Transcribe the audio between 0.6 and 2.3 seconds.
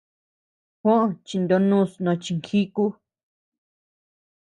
Juó chindonus no